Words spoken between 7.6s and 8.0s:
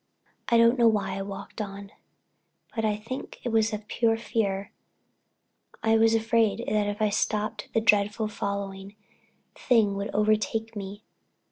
that